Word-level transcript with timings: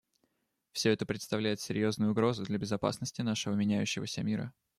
Все 0.71 0.89
это 0.89 1.05
представляет 1.05 1.59
серьезную 1.59 2.09
угрозу 2.13 2.43
для 2.43 2.57
безопасности 2.57 3.21
нашего 3.21 3.53
меняющегося 3.53 4.23
мира. 4.23 4.51